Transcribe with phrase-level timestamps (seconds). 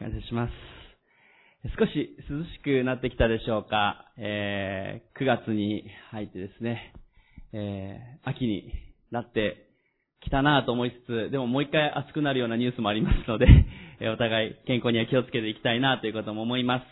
[0.00, 0.52] 感謝します。
[1.78, 4.06] 少し涼しくなってきたでしょうか。
[4.16, 6.94] えー、9月に入ってですね、
[7.52, 8.72] えー、秋に
[9.10, 9.68] なって
[10.22, 13.46] きたなと思いつつ、でももう一回暑くなるようなニュースもありますので、
[14.10, 16.86] お互い健康には気をつけていきたいなということも思います。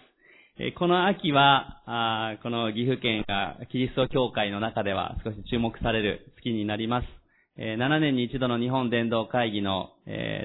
[0.61, 7.18] えこの秋はあ、この岐阜県がキリスト教会の中では少し注目される月になります。
[7.59, 9.91] 7年に一度の日本伝道会議の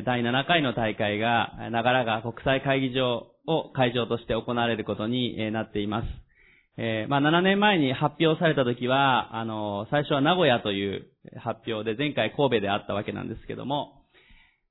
[0.04, 6.08] 第7回の大会が長良川国際会議場を会場として行われることになっています。
[6.76, 11.06] え、まあ7年前に発表された時は、あの、最初は名古屋という
[11.38, 14.02] 発表で前回神戸であったわけなんですけども、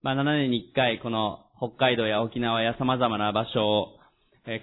[0.03, 3.99] まあ7年に1回この北海道や沖縄や様々な場所を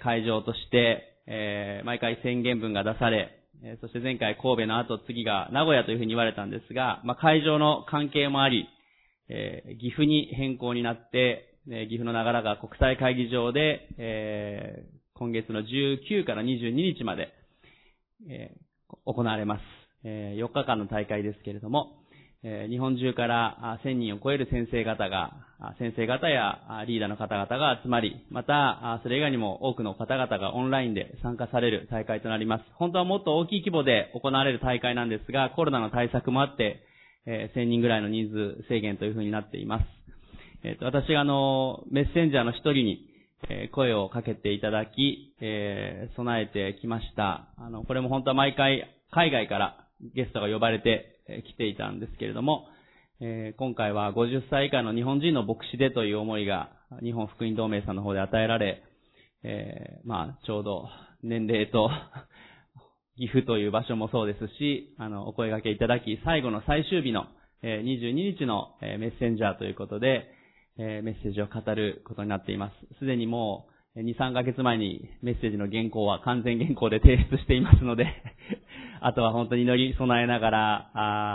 [0.03, 3.38] 会場として、え、毎回宣言文が出され、
[3.81, 8.67] そして前回神戸の後次が名古屋というふうに言われたんですが、まあ、会場の関係もあり、
[9.27, 17.33] え、岐阜に変更になって、え岐阜の長良川国際会議場で、え、今月の19から22日まで、
[18.29, 18.55] え、
[19.05, 19.61] 行われます。
[20.03, 21.98] え4日間の大会ですけれども、
[22.41, 25.33] 日本中から1000人を超える先生方が、
[25.77, 32.63] 先生方やリーダーの方々が集まり、また、それ以外にも多くの方々がオンラインで参加される大会となります。
[32.75, 36.81] 本当はもっと大きい規模で行われる大会なんですが、コロナの対策もあって、
[37.25, 39.85] え1000人ぐらいの人数制限というふうになっています。
[40.63, 43.05] えっ、と、私があの、メッセンジャーの一人に、
[43.49, 47.47] え声をかけていただき、え備えてきました。
[47.57, 52.67] あの、これも本当は毎回海外からゲストが呼ばれて来ていたんですけれども、
[53.21, 56.71] え今回は50歳以下の日本人の牧師でという思いが
[57.01, 58.83] 日本福音同盟さんの方で与えられ、
[59.43, 60.89] えまあ、ちょうど
[61.21, 61.91] 年齢と
[63.17, 67.27] 岐阜という場所もそうですし、あの、お声掛けいただき、最後の最終日の、
[67.61, 70.31] え22日の、えメッセンジャーということで、
[70.77, 72.99] えメッセージを語ることになっています。
[72.99, 78.05] すでにもう、2、3ヶ月前にメッセージの原稿は完全原稿で提出していますので
[79.01, 80.91] あとは本当に祈り備えながら、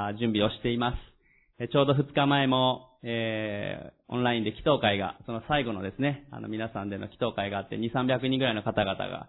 [0.09, 1.69] あ準備をしています。
[1.69, 9.29] ちょうど2日前も、えー、オンラインで祈祷会が、その最後のですね、あの皆さんでの祈祷会があって、2、300人ぐらいの方々が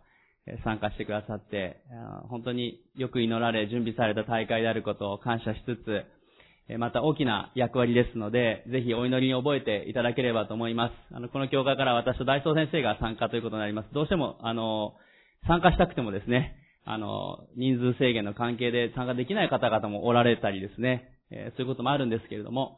[0.63, 1.81] 参加してくださって、
[2.29, 11.15] 本当によく祈られ、準備された大会であることを感謝しつつ、また大きな役割ですので、ぜひお祈りに覚えていただければと思います。
[11.15, 13.93] あの、この教会から私と大総先生が参加ということになります。
[13.93, 14.95] どうしても、あの、
[15.47, 22.77] 参加したくてもですね、あの、人数制限の関係で参加できない方々もおられたりですね、えー、そういうこともあるんですけれども、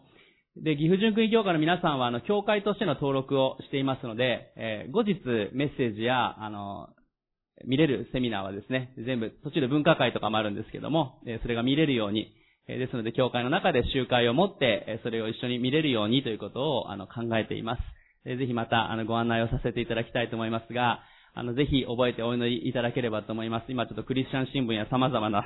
[0.64, 5.22] で、岐阜純区教会の皆さんは、あの、教会としての登録をしていますので、えー、後日
[5.54, 6.90] メッセージや、あの、
[7.66, 12.34] 見れるセミナーはですね、全部、途中で文化会とかもあるんですけども、えー、それが見れるように、
[12.68, 17.82] え、ですので、教会の中で集会を持って、え、それを一緒に見れるようにということを、あの、考えています。
[18.26, 21.02] えー、ぜひまた、あの、ご案内をさせていただきたいと思いますが、
[21.38, 23.66] あの、ぜひ覚えてお祈りいただければと思います。
[23.70, 25.46] 今ちょっとクリスチャン新聞や様々な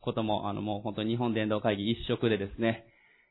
[0.00, 2.86] ことも、あの、もう本当に日本伝道会議一色でですね、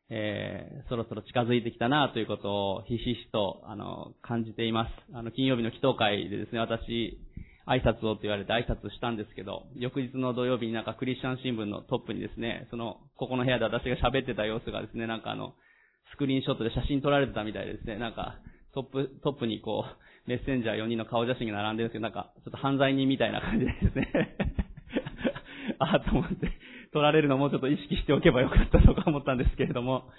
[0.09, 4.91] えー、そろそろ近づいてきたなということをひしひしと、あの、感じています。
[5.13, 7.19] あの、金曜日の祈祷会でですね、私、
[7.67, 15.55] 挨拶をと言われて挨拶したんですけど、翌日の土曜日になんかクリスチャン新聞のトップにですね、その、ここの部屋で私が喋ってた様子がですね、なんかあの、
[16.13, 18.39] スクリーンショットで写真撮られてたみたいですね、なんか、
[18.73, 24.35] トップ、トップにこう、メッセンジャー4人の顔写真が並んでるんですけど、なんか、ちょっと犯罪人みたいな感じですね
[25.79, 26.51] ああ、と思って、
[26.91, 30.09] 撮られるのもちょっと意識しておけばよかったとか思ったんですけれども、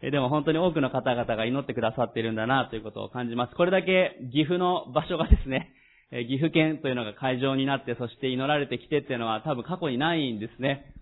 [0.00, 3.54] えでも本当に多くの方々が祈ってくださっているんだなということを感じます。
[3.56, 5.72] これだけ岐阜の場所がですね、
[6.12, 10.94] え岐阜県というのが会場になって、そして祈られてきてっていうのは多分過去にないんですね。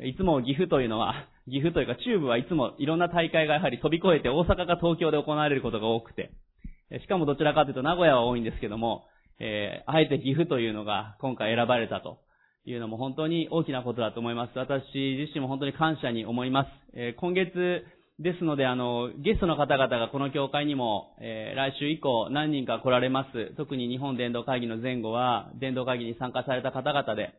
[0.00, 6.30] いつも岐阜というのは、 岐阜というか中部はいつもいろんな大会がやはり飛び越えて大阪か東京で行われることが多くて、
[6.90, 9.06] しかもどちらかというと名古屋は多いんですけども、
[9.40, 12.18] えー、あえて岐阜というのが今回選ばれたと
[12.64, 14.58] いうのも本当に大きなことだと思います。
[14.58, 16.68] 私自身も本当に感謝に思います。
[16.94, 17.84] えー、今月
[18.18, 23.54] ですので、あの、ゲストの方々がこの教会にも、えー、来週以降何人か来られます。
[23.56, 27.30] 特に日本伝道会議の前後は、伝道会議に参加された方々で、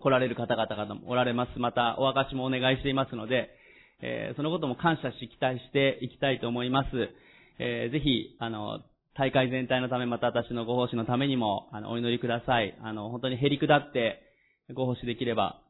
[0.00, 1.58] 来られる方々がおられます。
[1.58, 3.50] また、お証もお願いしていますので、
[4.00, 6.88] えー、そのことも感謝し、期待していきたいと思います。
[7.58, 8.80] えー、ぜひ、あの、
[9.14, 12.78] 大会全体のため、また私のご奉仕のためにも、あの、お祈りください。
[12.82, 14.22] あの、本当にへりくだって
[14.74, 15.60] ご奉仕できれば、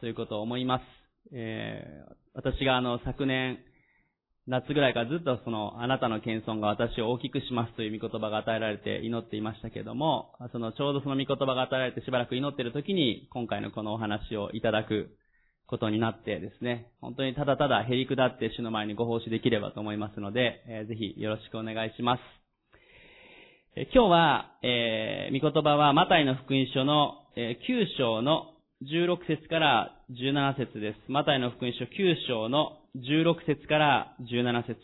[0.00, 0.82] ということを思います。
[1.32, 3.58] えー、私があの、昨年、
[4.48, 15.16] 夏ぐらいからずっとその、あなたの謙遜が私を大きくしますという御言葉が与えられて祈っていましたけれども、その、ちょうどその御言葉が与えられてしばらく祈っている時に、今回のこのお話をいただく
[15.66, 22.20] ことになってですね、本当にただただへりくだって主の前にご奉仕できればと思いますので、えー、ぜひよろしくお願いします。
[23.92, 28.52] 今日は、えー、御言葉はマタイの福音書の、えー、9章の
[28.82, 31.10] 16節から17節です。
[31.10, 31.88] マタイの福音書9
[32.26, 34.80] 章の16節から17節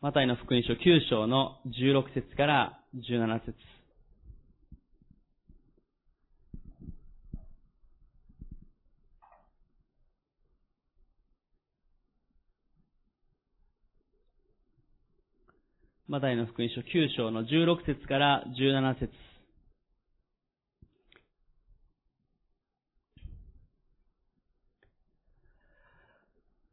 [0.00, 0.76] マタイの福音書9
[1.10, 3.54] 章の16節から17節
[16.10, 16.84] マタイの福音書9
[17.16, 19.12] 章の16節から17節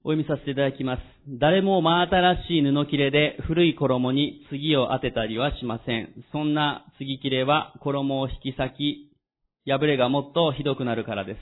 [0.04, 1.02] お読みさせていただきます。
[1.40, 6.16] 誰も真新しい布切れで古い衣に次を当てたりはしません。
[6.32, 9.12] そんな次切れは衣を引き裂き、
[9.68, 11.40] 破れがもっとひどくなるからです。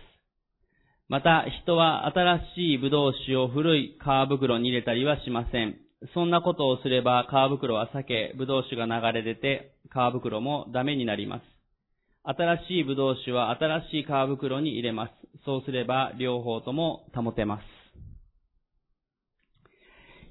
[1.08, 5.85] また、人は新しい葡萄酒を古い皮袋に入れたりはしません。
[6.14, 11.44] そんなことをすれば皮袋は裂け、葡萄酒が流れ出て、皮袋もダメになります。
[12.24, 15.12] 新しい葡萄酒は新しい皮袋に入れます。
[15.46, 17.64] そうすれば両方とも保てます。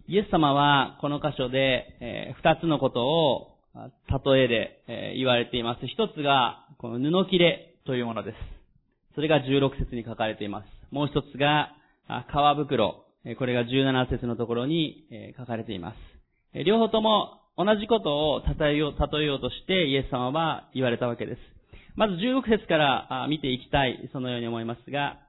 [0.06, 5.86] イエス様はこの箇所で、えー、二つのことを例えで、えー、言われています。
[5.86, 8.36] 一つが、この布切れというものです。
[9.14, 10.66] それが16節に書かれています。
[10.92, 11.72] もう一つが、
[12.06, 13.03] 皮袋。
[13.38, 15.06] これが17節のところに
[15.38, 15.94] 書かれていま
[16.54, 16.64] す。
[16.64, 21.40] 両方とも同じことを例えよう、例えようとしてイエス様は言われたわけです。
[21.96, 25.20] まず16節から見ていきたい、そのように思いますが、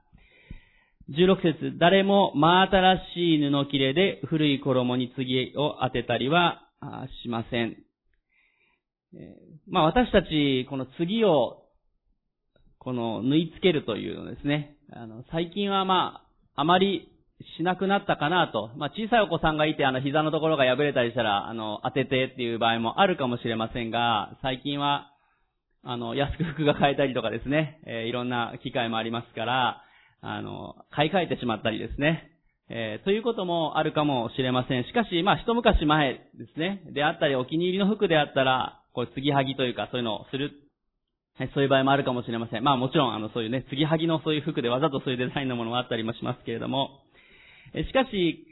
[1.10, 1.36] 16
[1.70, 6.68] 節誰も真新しい布切れで古い衣に次を当てたりは
[7.22, 7.76] しません。
[9.68, 11.62] まあ私たち、この次を、
[12.78, 14.76] この縫い付けるというのですね。
[14.92, 16.22] あの、最近はま
[16.54, 17.15] あ、あまり
[17.58, 18.70] しなくなったかなと。
[18.76, 25.12] まあ小さいお子さんがいて、あの膝のところが破れたりしたら、あの、当ててっていう場合もあるかもしれませんが、最近は、
[25.82, 29.82] あの、安く服が買えたりとかですね、えー、いろんな機会もありますから、
[30.20, 32.32] あの、買い替えてしまったりですね。
[32.68, 34.84] えー、ということもあるかもしれません。
[34.84, 36.82] しかし、まあ、一昔前ですね。
[36.92, 40.50] であったり、お気に入りの服であったら、こう、継ぎはぎというか、そういうのをする。
[41.54, 42.64] そういう場合もあるかもしれません。
[42.64, 47.02] まあ、もちろん、あの、そういうね、継ぎはぎのそういう服でわざとそういうデザインのものもあったりもしますけれども、
[47.74, 48.46] しかし、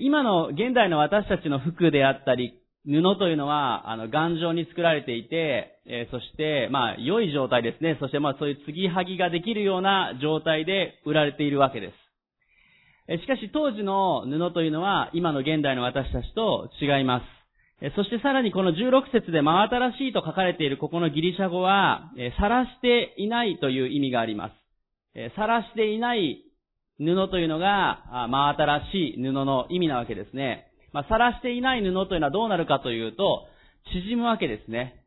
[0.00, 7.96] 今の現代の私たちの服であったり、布というのは、あの、頑丈に作られていて、え、そして、まあ、良い状態ですね。
[8.00, 11.94] そして、まあ、そういう継ぎはぎができるような状態で売られているわけです。
[13.08, 17.38] えしかし、当時の布というのは、今の現代の私たちと違います。
[17.94, 24.52] そしてさらにこの16節で真新しいと書かれているここのギリシャ語は、え晒していないという意味があります。
[25.14, 26.42] え晒していない
[26.98, 30.66] 布というのが、真新しい布の意味なわけですね。
[30.92, 33.46] まあ、晒していない布というのはどうなるかというと、
[33.92, 35.04] 縮むわけですね。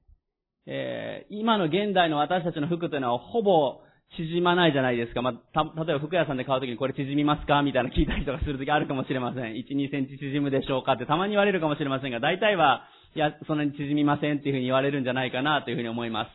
[0.68, 3.82] えー、今の現代の私たちの服というのはほぼ
[4.18, 5.22] 縮まないじゃないですか。
[5.22, 9.54] まあ、た、例えば服屋さんで買うときにこれ縮みますかみたいな聞いたりとかするときあるかもしれません。
[9.54, 12.84] 1、2センチ縮むでしょうかってたまに言われるかもしれませんが、大体は、
[13.16, 16.28] いや、そんなに縮みませんっていうふうに言われるんじゃないかなというふうに思いま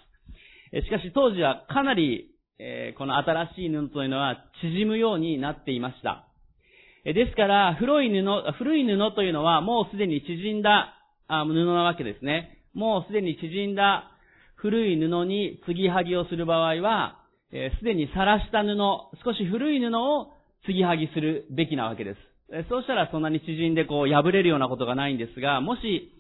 [0.73, 0.85] す。
[0.85, 6.27] しかし当時はかなり、えー、この新しい布というのは縮むようになっていました。
[7.05, 10.95] えですから、古い布、古い布というのはもうすでに縮んだ
[11.29, 12.59] あ布なわけですね。
[12.75, 14.11] もうすでに縮んだ
[14.57, 17.19] 古い布に継ぎはぎをする場合は、
[17.51, 18.77] す、えー、で、に晒した布、
[19.25, 20.33] 少し古い布を
[20.65, 22.19] 継ぎはぎするべきなわけです。
[22.53, 26.13] えー、そうしたらそんなに縮んでこう破れるようなことがないんですが、もし、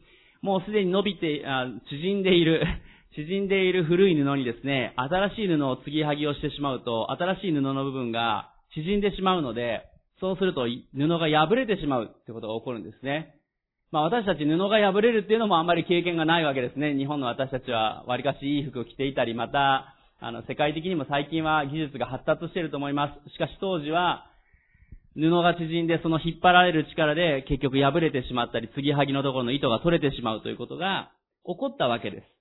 [0.43, 2.62] もうすでに伸びて、あ縮んでいる、
[3.16, 9.88] 縮んでいる古い布にですね、新しい布を継ぎはぎをしてしまうと、新しい布の部分が縮んでしまうので、
[10.20, 13.35] そうすると布が破れてしまうってことが起こるんですね。
[13.90, 16.94] まあ私たち布が破れるっていうのもあんまり経験がないわけですね。
[16.94, 23.30] 日本の私たちは割かしいい服を着ていたり、また、あの、世界的にも最近は技術が発達していると思います。
[23.30, 24.26] しかし当時は、
[25.14, 31.11] 布が縮んでその引っ張られる力で結局破れてしまったり、継ぎはぎのところの糸が取れてしまうということが
[31.46, 32.36] 起こったわけです。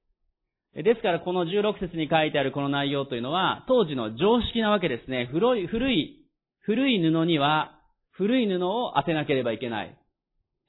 [0.84, 5.30] ですからこの16節に書いてあるこの内容というのは、当時の常識なわけですね。
[5.32, 6.26] 古い、古い
[6.66, 7.80] 古い布には
[8.12, 9.98] 古い布を当てなければいけない。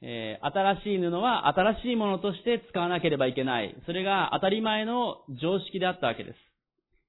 [0.03, 3.75] えー、新しい布は新しいものとして使わなければいけない。
[3.87, 6.37] それが当たり前の常識であったわけです。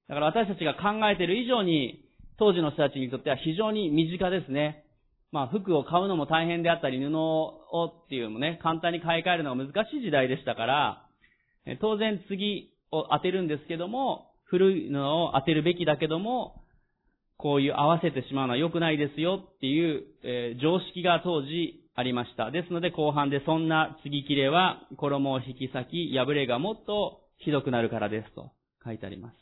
[0.08, 2.04] だから私たちが考えている以上に、
[2.38, 4.84] 当時の人たちにとっては非常に身近ですね。
[5.32, 11.04] まあ服を買うのも大変であったり、布をっていうのもね、簡単に買い替えるのが難しい時代でしたから、
[11.80, 16.62] 当然次を当てるんですけども、古い布を当てるべきだけども、
[17.36, 22.50] こういう合わせてしまうのは良くないですよっていう、えー、常識が当時ありました。
[22.50, 28.50] ですので後半でそんな継ぎ切れは衣を引き裂き、破れがもっとひどくなるからですと
[28.84, 29.34] 書いてあります。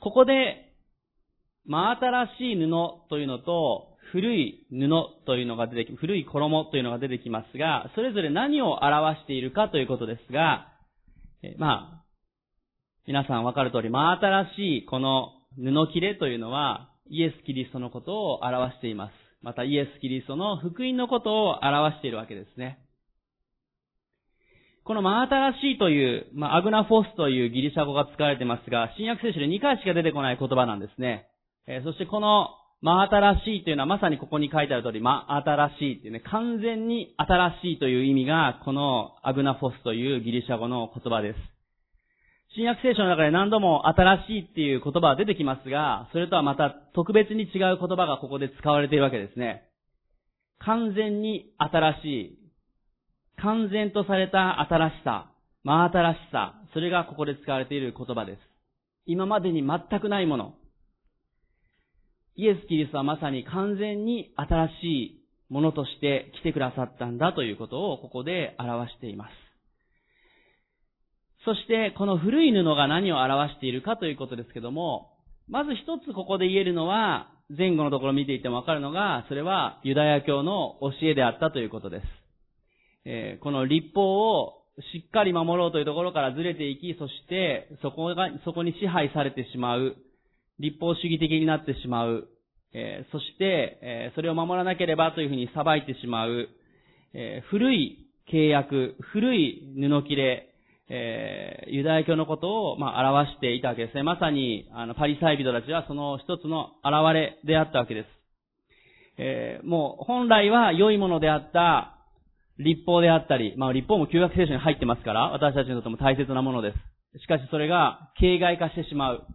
[0.00, 0.72] ここで、
[1.64, 4.88] 真新しい布というのと、古い布
[5.24, 10.71] というのが出てき、古い衣というのが出てきますが、それぞれ何を表しているかということですが、
[11.58, 12.04] まあ、
[13.06, 19.12] 皆さんわかる通り、真新しいこの布切れというのは、イエス・キリストのことを表しています。
[19.42, 22.78] またイエス・キリストの福音のことを表しているわけですね。
[24.84, 31.28] この真新しいという、まあ、アグナフォスというギリシャ語が使われていますが、新約聖書で2回しか出てこない言葉なんですね。
[31.66, 32.50] えー、そしてこの
[32.82, 41.38] 真新しいというのはまさにここに書いてある通り、真新しいっていうね、完全に新しいという意味が、このアグナフォスというギリシャ語の言葉です。
[42.56, 49.62] 新約聖書の中で何度も新しいっていう言葉は出てきますが、それとはまた特別に違う言葉がここで使われているわけですね。
[50.58, 52.38] 完全に新しい、
[53.40, 55.30] 完全とされた新しさ、
[55.62, 58.38] 真新しさ、それがここで使われている言葉です。
[59.06, 60.54] 今までに全くないもの。
[62.36, 65.22] イエス・キリストはまさに完全に新しい
[65.52, 69.30] ものとして来てくださったんだということをここで表しています。
[71.44, 75.10] そして、この古い布が何を表しているかということですけども、
[75.48, 82.04] まず一つここで言えるのは、前後のところ見ていてもわかるのが、それはユダヤ教の教えであったということです。
[83.04, 84.62] えー、この立法を
[84.94, 89.96] しっかり守ろうというところからずれていき、そしてそこが、そこに支配されてしまう、
[90.58, 92.28] 立法主義的になってしまう、
[92.74, 96.48] え、そして、え、それを守らなければというふうに裁いてしまう、
[97.14, 100.48] え古い契約、古い布切れ、
[100.88, 104.02] え、ユダヤ教のことを、まあ、表していたわけですね。
[104.02, 108.06] まさに、あの、パリサイ人たちはその一つの現れであったわけです。
[109.18, 111.98] えー、もう、本来は良いものであった
[112.58, 116.72] 立法であったり、まあ、立法も旧約聖書に入ってますから、私たちにとっても大切なもので
[117.14, 117.20] す。
[117.22, 119.26] しかしそれが、形骸化してしまう。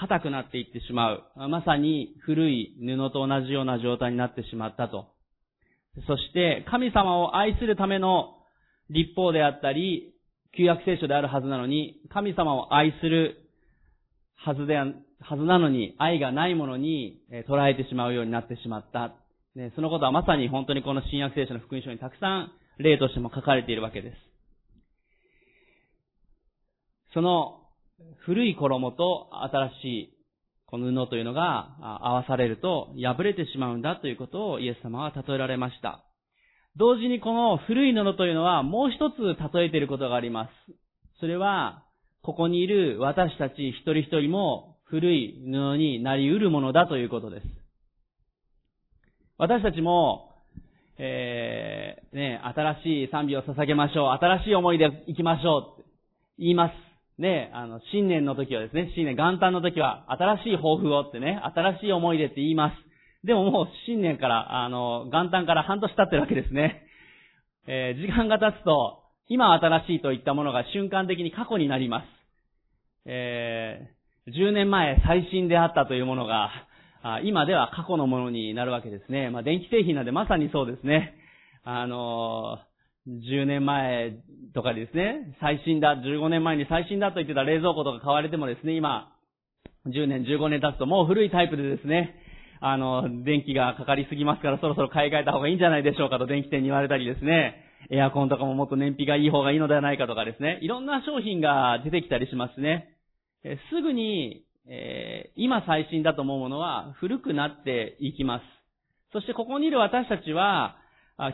[0.00, 1.24] 硬くなっていってしまう。
[1.48, 5.08] まさに古い布と同じような状態になってしまったと。
[6.06, 8.34] そして、神様を愛するための
[8.90, 10.14] 立法であったり、
[10.56, 13.50] 旧約聖書であるはずなのに、神様を愛する
[14.34, 14.94] はずで、は
[15.36, 19.14] ずなのに、愛がないものに捉えてしまうようになってしまった。
[19.54, 24.16] ね、そのことはまさに本当にこの新約聖書の福音書にたくさん例としても書かれているわけです。
[27.14, 27.65] その
[28.24, 30.16] 古い衣と新しい
[30.66, 36.04] この布というのが合わされると破れてしまうんだということをイエス様は例えられました。
[36.76, 39.14] 同時にこの古い布というのはもう一つ
[39.54, 40.50] 例えていることがあります。
[41.20, 41.84] それは、
[42.22, 47.46] ここにいる私たち一人一人も古い布になり得るものだということです。
[49.38, 50.32] 私たちも、
[50.98, 54.18] えー、ね、新しい賛美を捧げましょう。
[54.18, 55.84] 新しい思いで行きましょう。
[56.38, 56.85] 言います。
[57.18, 63.26] ね、あの、新年の時はですね、新年元旦の時は、新しい抱負をってね、新しい思いでって言います。
[63.26, 66.82] でももう新年から、あの、元旦から半年経ってるわけですね。
[67.66, 72.06] えー、時間が経つと、今新しいといったものが瞬間的に過去になります。
[73.06, 76.50] えー、10年前最新であったというものが、
[77.24, 79.30] 今では過去のものになるわけですね。
[79.30, 81.14] まあ、電気製品なんでまさにそうですね。
[81.64, 82.75] あのー、
[83.08, 84.16] 10年前
[84.54, 89.12] とかですね、最新だ、15年前に最新だと言ってた冷蔵庫とか買われてもですね、今、
[89.86, 92.16] 10年、15年経つともう古いタイプでですね、
[92.60, 102.96] あの、電気がかかりすぎますからそろそろ買い替えた方がいいんじゃないでしょうかと電気店に言われたりですね、エアコンとかももっと燃費がいい方がいいのではないかとかですね、いろんな商品が出てきたりしますね。
[103.44, 108.42] えすぐに、えー、今最新だと思うものは古くなっていきます。
[109.12, 110.76] そしてここにいる私たちは、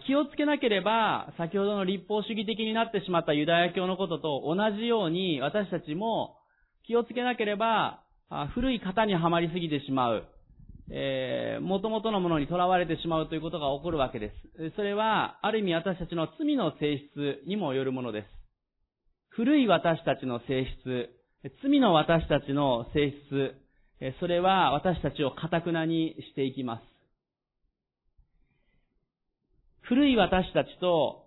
[0.07, 6.37] 気をつけなければ、先ほどの立法主義的になってしまったユダヤ教のことと同じように、私たちも
[6.87, 8.05] 気をつけなければ、
[8.55, 10.25] 古い型にはまりすぎてしまう。
[10.91, 14.73] えー、元々のものに囚われてしまうということが起こるわけです。
[14.77, 18.27] それは、ある意味私たちの罪の性質にもよるものです。
[19.31, 21.09] 古い私たちの性質、
[21.63, 23.55] 罪の私たちの性質、
[24.21, 26.92] それは私たちを堅くなにしていきます。
[29.83, 31.25] 古い私たちと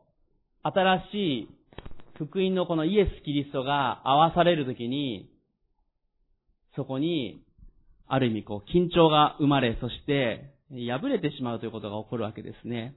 [0.64, 1.50] 新しい
[2.18, 5.30] 福音のこのイエス・キリストが合わされるときに、
[6.76, 7.44] そこに
[8.08, 12.96] ある意味こう緊張が生まれ、そして破れてしまうということが起こるわけですね。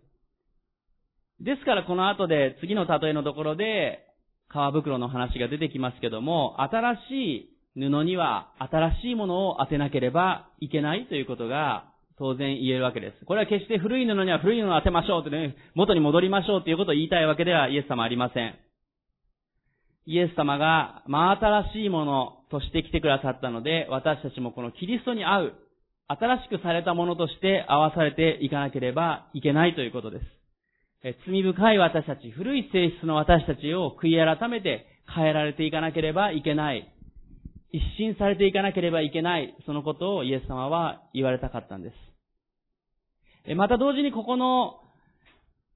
[1.40, 4.04] ですからこの後で次の例えのところで
[4.50, 13.24] 皮袋の話が出てきますけども、新しい布には新しいものを当てなければいけないということが当然言えるわけです。
[13.24, 18.54] これは決して古い布には古い布を当てましょうとね、元に戻りましょうということを言いたいわけではイエス様ありません。
[20.06, 25.52] イエス様が真新しいものとして来てくださったので、私たちもこのキリストに合う、
[26.08, 30.24] 新しくされたものとして合わされていかなければいけないということです。
[31.04, 36.92] え罪深い私たち、古い性質の私たちを悔い改めて変えられていかなければいけない。
[37.70, 39.54] 一新されていかなければいけない。
[39.66, 42.07] そのことをイエス様は言われたかったんです。
[43.54, 44.80] また同時にここの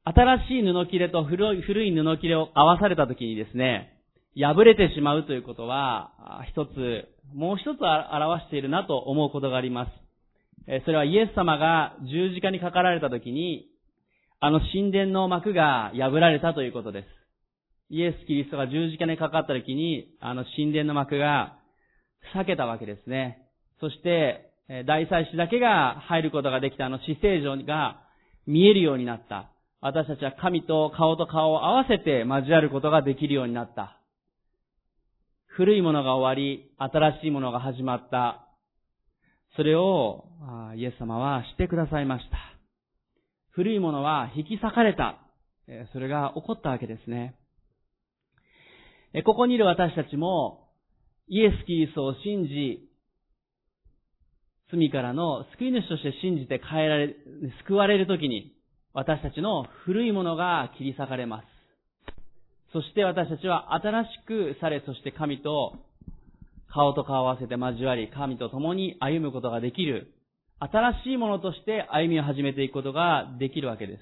[0.04, 3.98] 新しい布切れと古い古い布切れを合わされたときにですね、
[4.36, 6.12] 破れてしまうということは、
[6.50, 10.82] 一つ、もう一つ表しているなと思うことがあります。
[10.84, 13.68] それはイエス様が十字架にかかられたときに、
[14.40, 17.06] あの神殿の幕が破られたということです。
[17.90, 21.58] イエス・キリストが十字架にかかったときに、あの神殿の幕が
[22.34, 23.46] 裂けたわけですね。
[23.80, 28.02] そして、大祭司だけが入ることができたあの死聖所が
[28.46, 29.50] 見えるようになった。
[29.80, 33.98] 私たちは神と顔と顔を合わせて交わることができるようになった。
[35.46, 38.48] 古いものが終わり、新しいものが始まった。
[39.56, 40.24] それを、
[40.76, 42.38] イエス様はしてくださいました。
[43.50, 45.18] 古いものは引き裂かれた。
[45.92, 47.34] それが起こったわけですね。
[49.24, 50.70] ここにいる私たちも、
[51.28, 52.88] イエス・キリストを信じ、
[54.72, 57.14] 罪からの救い主として信じて変えられ、
[57.66, 58.54] 救われるときに、
[58.94, 61.44] 私たちの古いものが切り裂かれます。
[62.72, 65.74] そして私たちは新しくされ、そして神と
[66.72, 70.14] 顔と顔を合わせて交わり、神と共に歩むことができる、
[70.58, 74.00] 新しいものとして歩みを始めていくことができるわけです。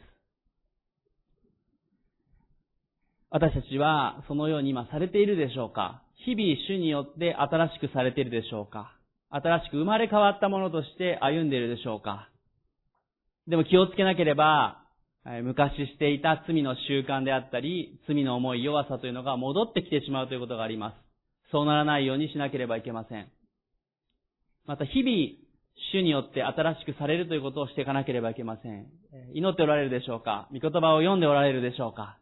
[3.30, 6.02] 私たちはそのように今されているでしょうか？
[6.24, 8.92] 日々主によって新しくされているでしょうか？
[9.30, 12.28] 新しく生まれ変わったものとして歩んでいるでしょうか
[13.46, 14.78] でも気をつけなければ、
[15.42, 20.94] 昔していた罪の習慣であったり、罪の重い弱さというのが戻ってきてしまうということがあります。
[21.52, 23.28] そうならないようにしなければいけません。
[24.66, 25.16] また日々、
[25.92, 28.86] 主によって新しくされるということをしていかなければいけません。
[29.34, 30.48] 祈っておられるでしょうか？
[30.52, 32.18] 御言葉を読んでおられるでしょうか？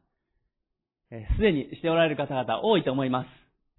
[1.36, 3.26] すでにしておられる方々多いと思いま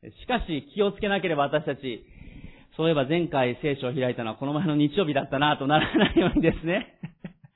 [0.04, 0.12] す。
[0.22, 2.06] しかし気をつけなければ私たち、
[2.80, 6.98] そういえば前回聖書を開いたのはこの前の日曜日だったなとならないようにですね。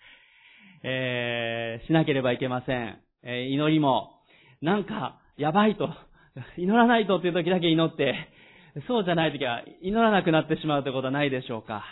[0.84, 2.98] えー、しなければいけません。
[3.24, 4.20] えー、祈りも、
[4.62, 5.90] なんか、やばいと、
[6.58, 8.16] 祈らないとっていう時だけ祈って、
[8.86, 11.86] そうじゃない時は祈らなくなってしまうということはないでしょうか。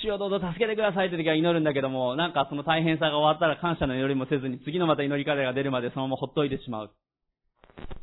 [0.00, 6.92] 主よどうぞ助けてくださいという時は祈るんだけども、なんかその大変さが終わったら感謝の祈りもせずに、次のまた祈り方が出るまでそのままほっといてしまう。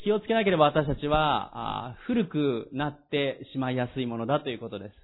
[0.04, 4.96] 気をつけなければ私たちは、古くなってしまいやすいものだということです。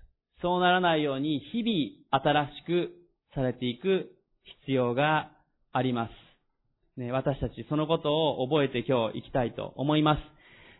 [0.41, 2.91] そうならないように、日々新しく
[3.33, 4.15] されていく
[4.63, 5.31] 必要が
[5.73, 6.99] あります。
[6.99, 10.21] ね、私たちそのことを覚えて今日行きたいと思います。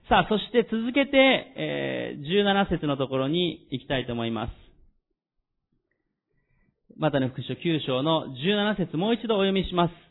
[0.08, 1.18] さあ、そして続けて、
[1.58, 4.52] えー、17節のところに行きたいと思います。
[6.98, 10.05] またの福書9章の17節もう一度お読みします。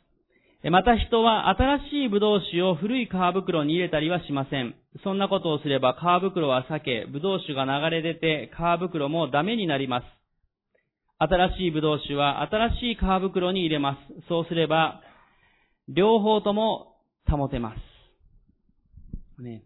[0.70, 4.74] また人は新しい葡萄酒を古い皮袋に入れたりはしません。
[5.02, 10.04] そんなことをすれば皮袋は裂け、葡萄酒が流れ出て皮袋もダメになります。
[11.18, 14.26] 新しい葡萄酒は新しい皮袋に入れます。
[14.28, 15.02] そうすれば、
[15.88, 16.96] 両方とも
[17.28, 17.74] 保てま
[19.38, 19.42] す。
[19.42, 19.64] ね、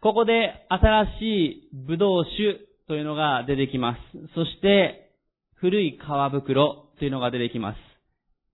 [0.00, 4.34] ここで新しい葡萄酒というのが出てきます。
[4.34, 5.10] そして、
[5.56, 7.76] 古い皮袋というのが出てきます。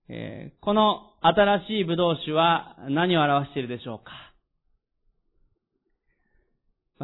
[0.09, 4.11] えー、この新しい葡萄酒は何を表しているでしょうか？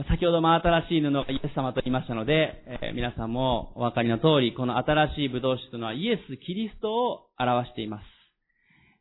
[0.10, 8.04] 先ほども新しい布がイエス様と言いましたので、えー、皆さんもお分かりの通り、この新しい葡萄酒というのはイエス・キリストを表しています。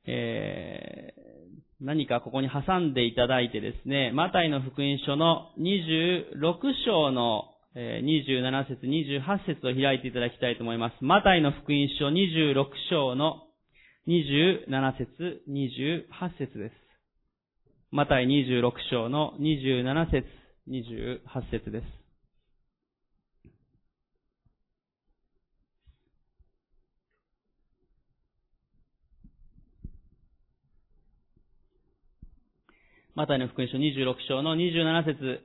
[0.07, 6.35] えー、何かここに挟んでいただいてですね、マタイの福音書の26
[6.87, 10.97] 章の27節、28節を開いていただきたいと思います。
[11.01, 13.43] マタイの福音書26章の
[14.07, 16.05] 27節、28
[16.39, 16.73] 節です。
[17.91, 20.27] マタイ26章の27節、
[20.69, 21.87] 28節です。
[33.15, 35.41] マタイの福音書26章の27節、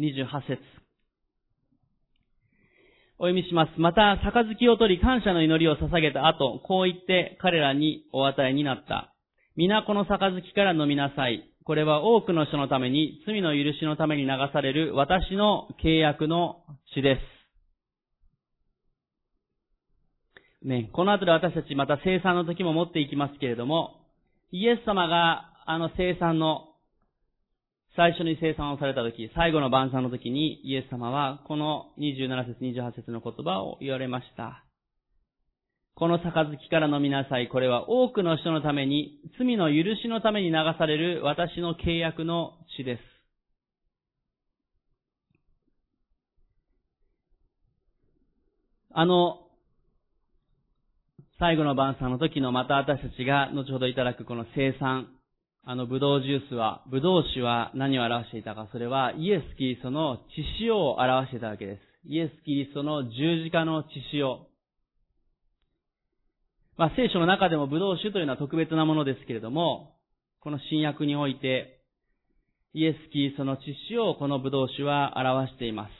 [0.00, 0.81] 28節
[3.22, 3.80] お読みします。
[3.80, 9.14] また、杯を取り感謝の祈りを捧げた後、こう言って彼らにお与えになった。
[9.54, 11.48] 皆この杯から飲みなさい。
[11.62, 16.64] これは多くの人のために、罪の許しのために流される私の契約の
[16.96, 17.20] 血で
[20.64, 20.66] す。
[20.66, 24.00] ね、この後で私たちまた生産の時も持っていきますけれども、
[24.50, 26.71] イエス様があの生産の、
[27.94, 34.64] 最初に生産をされた時、最後の晩餐の時にイエス様はこの27節28節の言葉を言われました。
[35.94, 37.48] この杯から飲みなさい。
[37.48, 43.00] これは多くの人のために、罪の許しのために流される私の契約の血です。
[48.94, 49.38] あの、
[51.38, 55.08] 最後の晩餐の時のまた私たちが後ほどいただくこの生産、
[55.64, 61.80] あのブドウジュースは、ブドウ酒は何を表していたか、それはイエス・キリストの血潮を表していたわけです。
[62.04, 64.48] イエス・キリストの十字架の血潮。
[66.76, 69.94] まあ聖書の中でもブドウ酒というのは特別なものですけれども、
[70.40, 71.78] この新約において、
[72.74, 75.90] イエス・キリストの血潮をこのブドウ酒は表しています。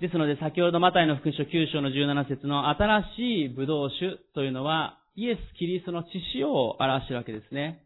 [0.00, 7.82] ですので先ほどマタイの福音書9章の17節の新しいブドウ酒というのは、イエス・キリストの血潮を表しているわけですね。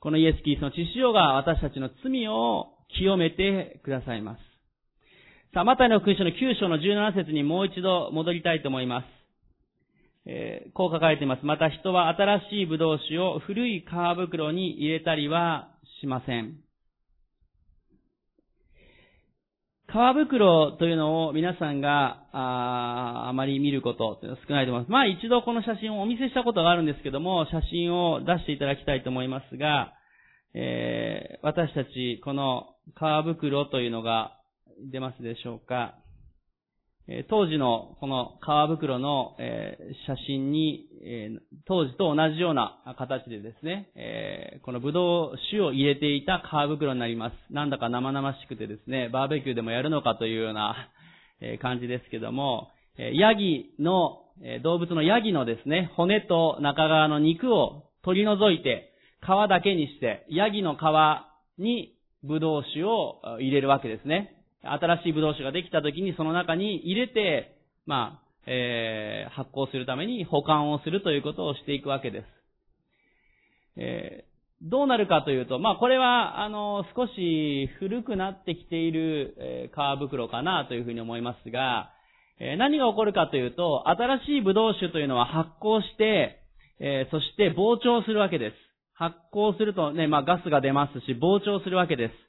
[0.00, 4.40] このイエス・キリストの血潮が私たちの罪を清めてくださいます。
[5.54, 9.06] さあ、マタイの福音書の9章の17節にもう一度戻りたいと思います。
[10.26, 11.46] えー、こう書かれています。
[11.46, 13.84] また人は新しい葡萄酒を古い皮
[14.16, 15.70] 袋に入れたりは
[16.02, 16.63] しません。
[19.94, 24.90] 皮袋というのを皆さんが、ああまり見ることというのは少ないと思います。
[24.90, 29.92] まあ一度この写真をお見せしたことがあるんですけども、写真を出していただきたいと思いますが、
[30.52, 34.36] えー、私たち、この皮袋というのが
[34.90, 35.94] 出ますでしょうか。
[37.28, 39.36] 当時のこの皮袋の
[40.06, 40.88] 写真に、
[41.66, 47.52] 当時と同じような形でですね、このブドウ酒を入れていた皮袋になります。
[47.52, 50.88] なんだか生々しくてですね、バーベキューでもやるのかというような
[51.60, 54.22] 感じですけども、ヤギの、
[54.62, 60.80] 動物のヤギのですね、骨と中側の肉を取り除いて、皮だけにして、ヤギの皮
[61.58, 64.40] にブドウ酒を入れるわけですね。
[64.66, 72.24] 新しいブドウ酒ができた時にその中に入れて、まあ、えー、発酵するために保管をするということをしていくわけです。
[73.76, 81.90] えー、どうなるかというと、まあこれは、あの、少し古くなってきている、えー、皮袋かなというふうに思いますが、
[82.40, 86.40] えー、何が起こるかというと、新しいブドウ酒というのは発酵して、
[86.80, 88.54] えー、そして膨張するわけです。
[88.94, 92.23] 発酵するとね、まあガスが出ますし、膨張するわけです。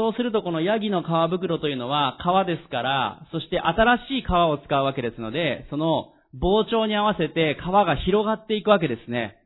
[0.00, 9.36] そうするとこのヤギの皮袋というのは皮ですから、そして新しい皮を使うわけですので、その膨張に合わせて皮が広がっていくわけですね。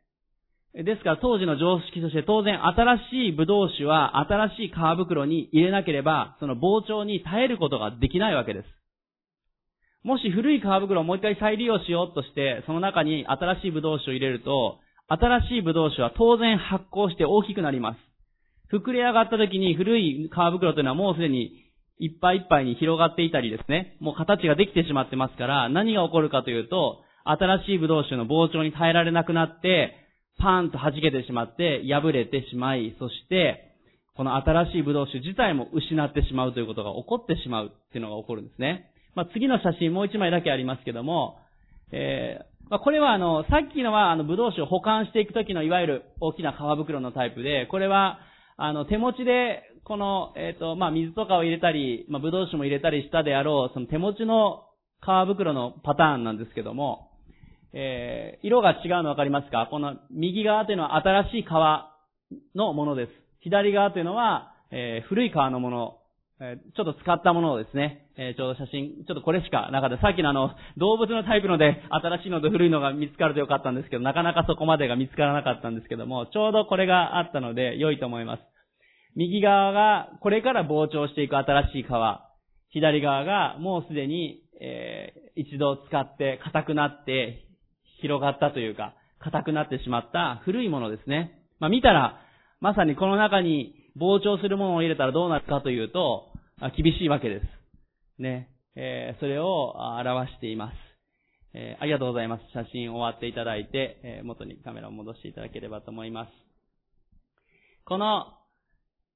[0.75, 8.67] ですから当時の常識として当然新しいブドウ酒は新しい皮袋に入れなければ、その膨張に耐えることができないわけです。
[10.05, 18.14] もし古い皮袋をもう一回再利用しようとして、その中に新しいブドウ酒を入れると、新しいブドウ酒は当然発酵して大きくなります。
[18.73, 21.65] 膨れ上がった時に古い皮袋というのはもうすでに
[21.99, 29.95] いっぱいいっぱいに広がっていたりですね、もう形ができてしまってますから、何が起こるかというと、新しいブドウ酒の膨張に耐えられなくなって、
[30.39, 33.75] パーンと弾けてしまって、破れてしまい、そして、
[34.17, 38.91] この新しいブドウ酒自体も失ってしまうということが起こってしまうっていうのが起こるんですね。
[39.15, 41.39] まあ、次の写真もう一枚だけありますけども、
[41.93, 48.19] えー、まあ、これはあの、さっきのはあの、ブドウ酒を保管していくときのいわゆる大きな皮袋のタイプで、これは
[48.57, 54.65] あの、手持ちで、この、えっ、ー、と、まあ、水とかを入れたり、まあ、ぶどう酒も入れたりしたであろう、その手持ちの
[55.03, 57.11] 皮袋のパターンなんですけども、
[57.75, 59.67] えー、色が違うのわかりますか？
[59.71, 61.47] この右側というのは新しい皮
[62.55, 63.11] のものです。
[63.41, 65.99] 左側というのは、えー、古い皮のもの
[66.45, 69.97] えちょっと使ったものをですね、えちょうど写真、ちょっとこれしかなかった。
[69.97, 78.43] さっきのあの、動物のタイプので、新しいのと古いのが見つかるとよかったんですけど、なかなかそこまでが見つからなかったんですけども、ちょうどこれがあったので、良いと思います。
[79.17, 81.87] 右側が、これから膨張していく新しい皮。
[82.71, 87.47] 左側が、もうすでに、えー、一度使って硬くなって、
[88.01, 91.41] 広がったというか、硬くなってしまった古いものですね。
[91.59, 92.21] まあ見たら、
[92.61, 96.34] まさにこの中に膨張するものを入れたらどうなるかというと、
[96.77, 98.23] 厳しいわけです。
[98.23, 98.49] ね。
[98.77, 100.75] えー、それを表しています。
[101.55, 102.43] えー、ありがとうございます。
[102.53, 106.31] 写真終わっていただいて、えー、元にカメラを戻していただければと思います。
[107.85, 108.27] この、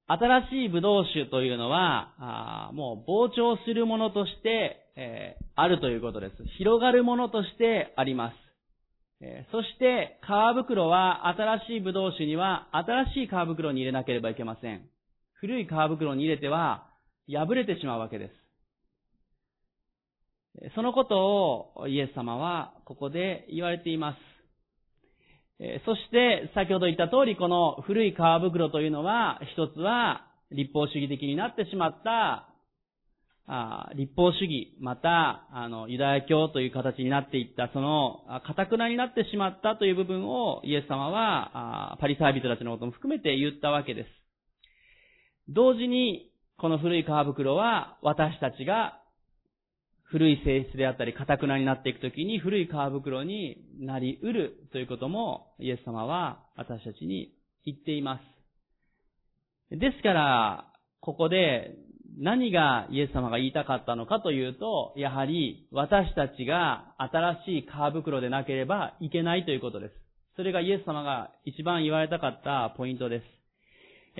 [0.07, 6.35] 新しいブドウ酒というのは、あもう膨張するものとして、えー、あるということです。
[6.57, 8.35] 広がるものとしてあります。
[9.21, 14.87] えそして、皮袋は新しいブドウ酒には新しい皮袋に入れなければいけません。
[15.33, 16.88] 古い皮袋に入れては
[17.29, 18.29] 破れてしまうわけで
[20.63, 20.73] す。
[20.75, 24.17] そのことをイエス様はここで言われています。
[25.85, 32.49] そして先ほど言った通りこの古い皮袋というのは一つは立法主義的になってしまった
[33.51, 44.09] あ立法主義、また、あの、ユダヤ教という形になっていった、その、かたくなになってしまったという部分を、イエス様は、パリサイ人たちのことも含めて言ったわけです。
[45.47, 46.28] 同時に、
[46.59, 49.01] この古い皮袋は、私たちが、
[50.03, 58.19] 古い性質であったり、かたくなになっていくときに、古い皮袋になり得るということも、イエス様は、私たちに言っていま
[59.71, 59.77] す。
[59.79, 61.75] ですから、ここで、
[62.17, 69.93] 何がイエス様が言いたかったのかというと、やはり私たちが新しい皮袋でなければいけないということです。
[70.35, 73.38] それがイエス様が一番言われたかったポイントです。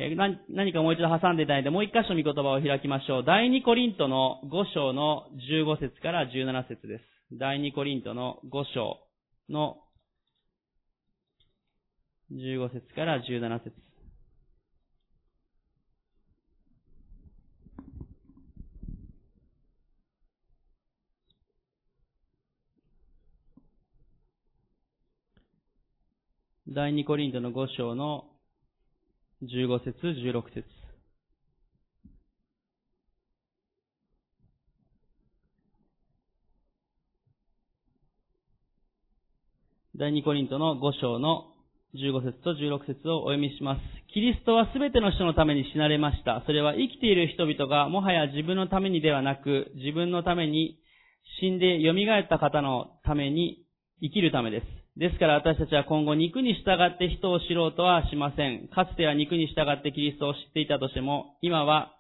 [0.01, 3.23] え、何かもう一度挟んでいただいて、もう一箇所見言葉を開きましょう。
[3.25, 7.03] 第二コリントの5章の15節から17節です。
[7.33, 8.97] 第二コリントの5章
[9.49, 9.75] の
[12.31, 13.73] 15節から17節
[26.69, 28.28] 第2コリントの5章の
[29.41, 30.65] 15節、16節。
[39.95, 41.53] 第2コリントの5章の
[41.95, 43.81] 15節と16節をお読みします。
[44.13, 46.43] キリストはすべての人のために死なれました。
[46.45, 50.77] それは生きている人々がもはや自分のためにではなく、自分のために
[51.39, 53.65] 死んで蘇った方のために
[54.01, 54.78] 生きるためです。
[54.99, 58.67] ですから私たちは今後肉に従って人を知ろうとはしません。
[58.67, 61.93] かつては肉に従ってキリストを知っていたとしても、今は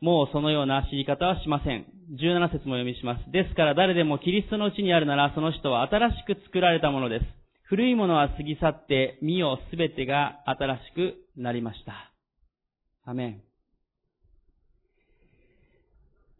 [0.00, 1.84] もうそのような知り方はしません。
[2.18, 3.30] 17節も読みします。
[3.30, 7.24] ですから誰でもキリストのうちにあるなら、その人は新しく作られたものです。
[7.64, 12.10] 古いものは過ぎ去って、身をすべてが新しくなりました。
[13.04, 13.42] アメン。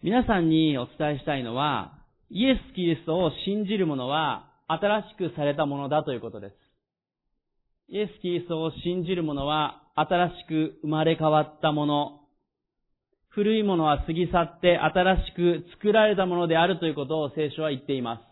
[0.02, 1.92] 皆さんにお伝えしたいのは、
[2.30, 6.54] イエス・キリストを信じる者は新しくされたものだということです。
[7.88, 12.20] イエス・キリストを信じる者は新しく生まれ変わったもの、
[13.28, 18.22] 古いものは過ぎ去って新しく作られたものであるということを聖書は言っています。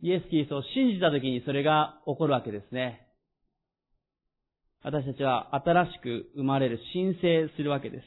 [0.00, 3.08] イエス・キリストを信じたときにそれが起こるわけですね。
[4.84, 8.04] 私たちは新しく生まれる、申請するわけです。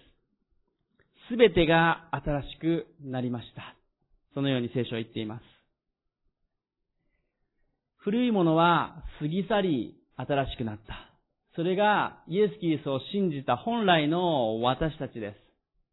[1.30, 3.76] すべてが新しくなりました。
[4.34, 5.61] そのように聖書は言っています。
[8.04, 11.12] 古いものは過ぎ去り新しくなった。
[11.56, 15.36] それがイエス・キリストを信じた本来の私たちで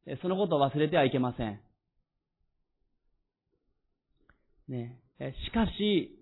[0.07, 0.23] す。
[0.23, 1.61] そのことを忘れてはいけません。
[4.69, 4.99] ね。
[5.47, 6.19] しかし、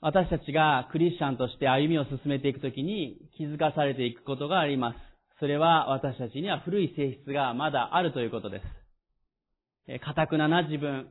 [0.00, 4.96] 私たちがクリスチャンとして歩みを進めていくときに気づかされていくことがあります。
[5.40, 8.60] それは私たちには古い性質がまだあるということで
[9.88, 10.04] す。
[10.04, 11.08] かたくなな自分、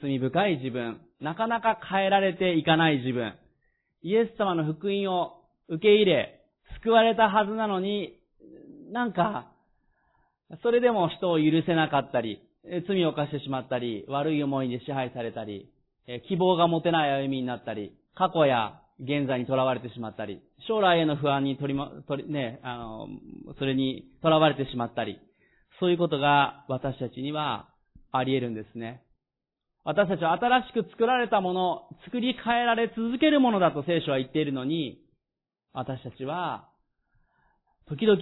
[0.00, 3.34] 罪深い自分、なかなか変えられていかない自分、
[4.02, 6.40] イエス様の福音を受け入れ、
[6.82, 8.18] 救われたはずなのに、
[8.92, 9.50] なんか、
[10.62, 12.40] それでも人を許せなかったり、
[12.86, 15.68] 罪を犯してしまったり、悪い思いに支配されたり、
[16.28, 23.08] 希望が持てない歩みになったり、過去や現在に囚われてしまったり、将来への不安に取りま、取り、ね、あの、
[23.58, 25.18] それに囚われてしまったり、
[25.80, 27.68] そういうことが私たちには
[28.12, 29.02] あり得るんですね。
[29.86, 34.98] 私たちは新しく作られたもの、作り変えられ続けるものだと聖書は言っているのに、
[35.72, 36.68] 私たちは、
[37.88, 38.18] 時々、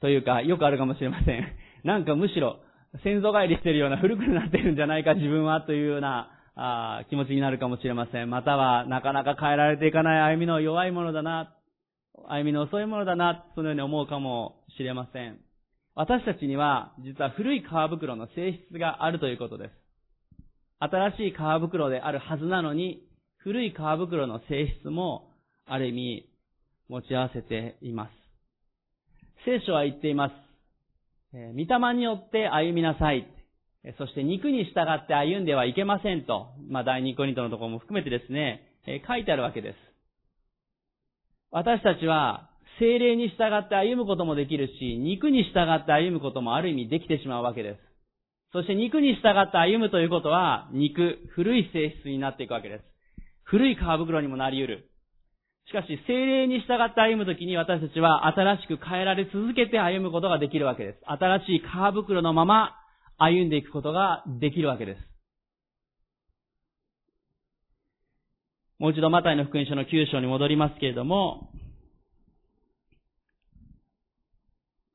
[0.00, 1.46] というか、よくあるかもしれません。
[1.86, 2.58] なんかむしろ、
[3.04, 8.30] 先祖返りしてるような古くなってるんじゃないか自分はというようなあ気持ちになるかもしれません。
[8.30, 11.54] または、なかなか変えられていかない歩みの弱いものだな、
[12.26, 15.38] 歩みの遅いものだな、そのように思うかもしれません。
[15.94, 19.83] 私たちには、実は古い皮袋の性質があるということです。
[20.78, 23.02] 新しい皮袋であるはずなのに、
[23.38, 25.30] 古い皮袋の性質も、
[25.66, 26.28] ある意味、
[26.88, 28.10] 持ち合わせています。
[29.44, 30.32] 聖書は言っています。
[31.34, 33.26] えー、御霊によって歩みなさい。
[33.98, 39.76] そして肉に従って歩んではいけませんと、まあ、第二コリントのところも含めてですね、えー、書いてあるわけです。
[41.50, 47.78] 私たちは、精霊に従って歩むこともできるし、肉に従って歩むこともある意味できてしまうわけです。
[48.54, 52.84] そして肉に従って歩むということは、肉、古い性質になっていくわけです。
[53.42, 54.90] 古い皮袋にもなり得る。
[55.66, 60.98] しかし、精霊に従って歩むときに私たちは新しく変えられ続けて歩むことができるわけです。
[61.04, 61.62] 新しい皮
[61.92, 62.76] 袋のまま
[63.18, 64.98] 歩んでいくことができるわけです。
[68.78, 71.50] もう一度マタイの福音書の9章に戻りますけれども、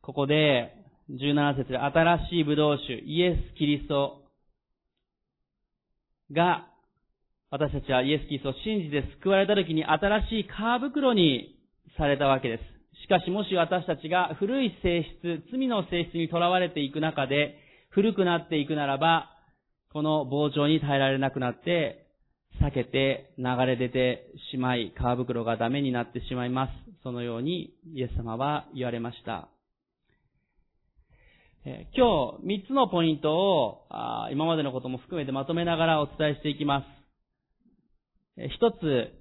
[0.01, 0.78] ここで
[1.09, 4.21] 17節で新しいブドウ酒、イエス・キリスト
[6.31, 6.67] が、
[7.49, 10.47] 私たちはイエス・キリストを信じて救われた時に新しい皮
[10.79, 11.55] 袋に
[11.97, 12.61] されたわけです。
[13.01, 17.57] しかしもし私たちが古い性質、罪の性質にとらわれていく中で、
[17.89, 19.31] 古くなっていくならば、
[19.91, 22.05] この膨張に耐えられなくなって、
[22.61, 26.71] 避けて流れ出てしまい、皮袋がダメになってしまいます。
[27.01, 29.49] そのようにイエス様は言われました。
[31.65, 33.85] 今日3つのポイントを
[34.31, 36.85] 今までのことも含めてまとめながらお伝えしていきま
[38.37, 38.47] す。
[38.49, 39.13] 一つ、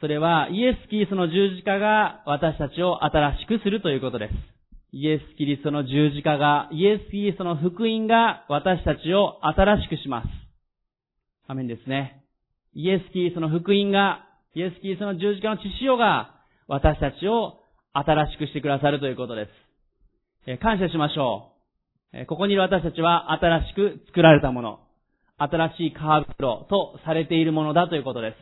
[0.00, 4.32] それはイエス・キリストの十字架が私たちを新しくするということです。
[4.92, 10.28] イエス・キリストの十字架が、イエス・キリストの福音が私たちを新しくします。
[11.46, 12.24] アメンですね。
[12.74, 16.34] イエス・キリストの福音が、イエス・キリストの十字架の血潮が
[16.68, 17.60] 私たちを
[17.92, 19.48] 新しくしてくださるということで
[20.46, 20.58] す。
[20.58, 21.53] 感謝しましょう。
[22.28, 24.78] ここにいる私たちは新しく作られたもの、
[25.36, 25.94] 新しい皮
[26.30, 28.36] 袋とされているものだということです。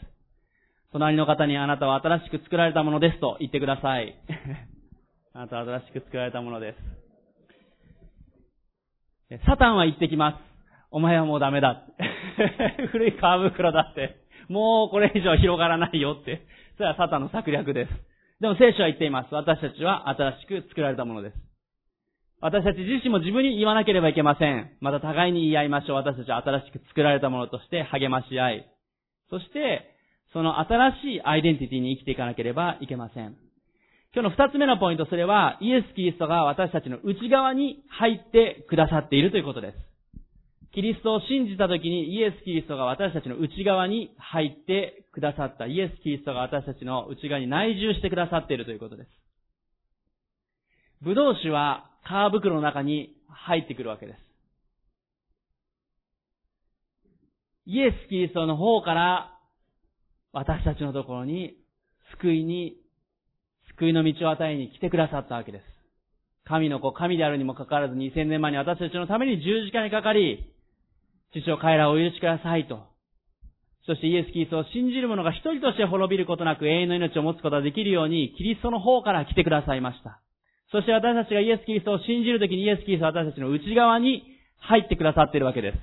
[0.93, 4.15] 隣の方にあなたは新しく作られたものですと言ってください。
[5.33, 6.75] あなたは新しく作られたもので
[9.31, 9.39] す。
[9.47, 10.37] サタンは言ってきます。
[10.91, 11.83] お前はもうダメだ。
[12.93, 14.17] 古い皮袋だって。
[14.49, 16.43] もうこれ以上広がらないよって。
[16.77, 17.91] それはサタンの策略です。
[18.41, 19.35] でも聖書は言っています。
[19.35, 21.52] 私たちは新しく作られたものです。
[22.43, 24.73] 私たち自身も自分に言わなければいけません。
[24.81, 25.97] また互いに言い合いましょう。
[25.97, 28.67] 私たちは新しく作られたものとして励まし合い。
[29.31, 29.95] そして、
[30.33, 33.37] その新しいアイデンティティに生きていかなければいけません。
[34.13, 39.79] 今日の二つ目のポイント、それは、イエス・キリストが私たちの内側に入ってくださっているということです。
[40.75, 45.67] キリストを信じたときにイエス・キリストが私たちの内側に入ってくださった。
[45.67, 49.22] イエス・キリストが私たちの内側に内住してくださっているということです。
[51.05, 54.19] ブドウ酒は皮袋の中に入ってくるわけです。
[57.67, 59.39] イエス・キリストの方から
[60.33, 61.57] 私たちのところに
[62.19, 62.77] 救いに、
[63.77, 65.65] 救いの道を与えに来てくださったわけです。
[66.45, 70.53] 神の子、神であるにもかかわらず2000年前に私たちのために十字架にかかり、
[71.33, 72.81] 父を彼らをお許しくださいと。
[73.87, 80.21] そしてイエス・キリストを信じる者が一人として滅びることなく永遠の命を持つことができるように、キリストの方から来てくださいました。
[80.73, 84.25] そして私たちがイエス・キリストを信じるときにイエス・キリストは私たちの内側に
[84.59, 85.79] 入ってくださっているわけです。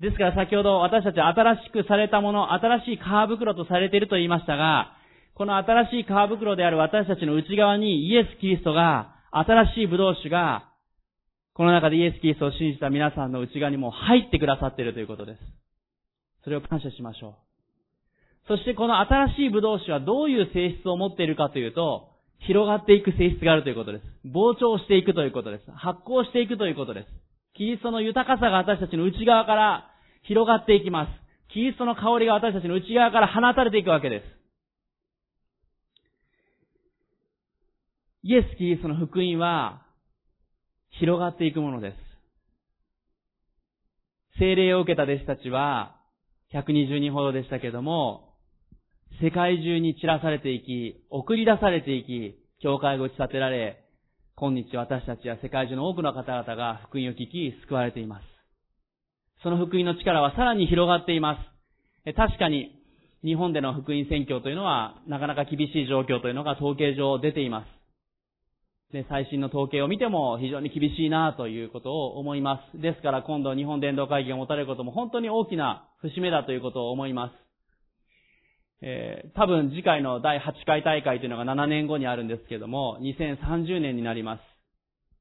[0.00, 4.96] ですから先ほど私たち新しくされたもの、新しい皮袋とされていると言いましたが、
[5.34, 10.70] この新しい皮袋である私たちの内側にイエス・キリストが、新しいブドウ酒が
[11.52, 15.38] この中でイエス・キリストを信じた皆さんの内側にも入ってくださっているということです。
[16.44, 17.36] それを感謝しましょ
[18.46, 18.48] う。
[18.48, 22.09] そしてこの新しいブドウ酒はどういう性質を持っているかというと、
[22.46, 24.04] 広がっていく性質があるということです。
[24.26, 25.70] 膨張していくということです。
[25.72, 27.06] 発酵していくということです。
[27.54, 29.90] キリストの豊かさが私たちの内側から
[30.22, 31.52] 広がっていきます。
[31.52, 34.40] キリストの香りが私たちの内側から放たれていくわけです。
[38.22, 39.82] イエス・キリストの福音は、
[40.90, 41.96] 広がっていくものです。
[44.38, 45.96] 精霊を受けた弟子たちは、
[46.52, 48.29] 120人ほどでしたけれども、
[49.22, 53.84] 世界中に散らされていき、送り出されていき、教会が打ち立てられ、
[54.36, 58.22] 今日私たちは世界中の多くの方々が福音を聞き、救われています。
[59.42, 61.36] その福音の力はさらに広がっていま
[62.04, 62.14] す。
[62.14, 62.76] 確かに、
[63.22, 67.80] 日本での福音宣教というのは、なかなか厳しい状況というのが統計上出ています。
[68.92, 72.80] で、最新の統計を見ても非常に厳しいなということを思います。
[72.80, 77.49] ですから今度日本伝道会議が持たれることも本当に大きな節目だということを思います。
[78.82, 84.40] えー、多分次回の第8回大会というのが7年後にあるんですけども、2030年になります。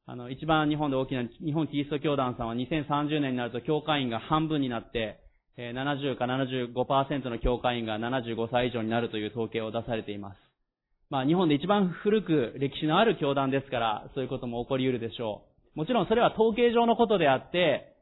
[0.05, 5.19] あの、一番日本で大きな日本キリスト教団さんは2030年になると教会員が半分になって、
[5.57, 10.37] え70か75%の教会員が75歳以上になるという統計を出されています。
[11.09, 15.43] まあ日本で一番古く歴史のある教団ですから、そういうことも起こり得るでしょ
[15.75, 15.79] う。
[15.79, 17.93] もちろんそれは統計上のことであって、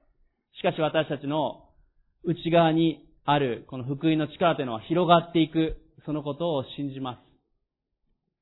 [0.59, 1.65] しかし私たちの
[2.23, 5.75] 内側にあるこの福音の力というのは広がっていく、
[6.05, 7.19] そのことを信じます。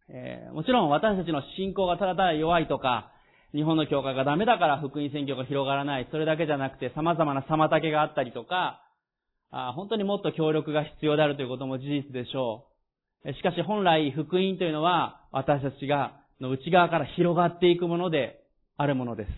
[0.09, 3.11] えー、もちろん私たちの信仰がただただ弱いとか、
[3.51, 8.83] 日本の教会がダメだから福音宣教が広がらない、それだけじゃなくて様々な妨げがあったりとか、
[9.49, 12.67] あ本当にもっと協力が必要であるということも事実でしょ
[13.25, 13.33] う。
[13.33, 18.39] しかし本来福音というのは私たちがの内側から広がっていくもので
[18.77, 19.29] あるものです。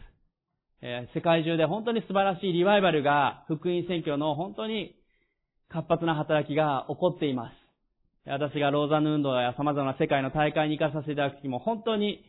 [0.81, 4.96] えー、世界中で本当に素晴らしいリバイバルが、福音宣教の本当に
[5.69, 7.67] 活発な働きが起こっています。
[8.29, 12.23] 私がローザンヌ運動や様々な世界の大会に行かさせていただくときも本当に、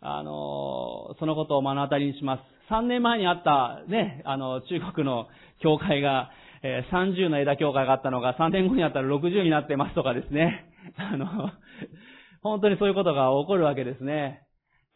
[0.00, 2.72] あの、そのことを目の当たりにします。
[2.72, 5.26] 3年前にあった、ね、あの、中国の
[5.60, 6.30] 教会が、
[6.62, 10.70] えー、30の枝教会があったのが3年後にあったら60になってますとかですね。
[10.96, 11.26] あの、
[12.42, 14.42] 本当にそういうことが起こるわけですね。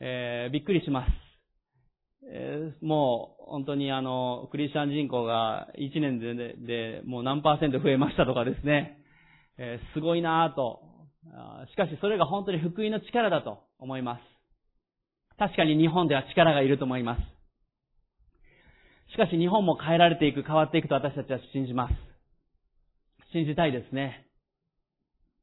[0.01, 1.28] えー、びっくりします。
[2.31, 8.99] えー、もう、本当にあの、クリスチャン人口が1年ででもう何パーセント増えましたとかですね。
[9.57, 10.83] えー、すごいなぁと。
[11.70, 14.20] しかしそれが本当に福音の力だと思います。
[15.39, 17.22] 確かに日本では力がいると思います。
[19.12, 21.95] しかし日本も変えられていく、変わっていくと私たちは信じます。
[23.33, 24.26] 信じたいですね。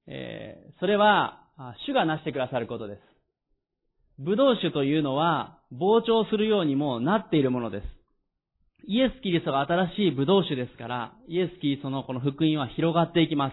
[0.07, 1.41] えー、それは、
[1.87, 3.01] 主がなしてくださることです。
[4.19, 7.83] ブドウ酒というのは、膨張するようにもなっているものです。
[8.87, 13.51] イエス・キリストが新しいブドウ酒ですから、イエス・キリストのこの福音は広がっていきま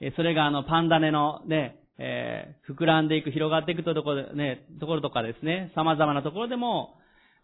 [0.00, 0.14] す。
[0.16, 6.94] それがあの、パンダネのね、えー、膨らんでいく、広がっていくところで、ね、ところとかですね、様々なところでも、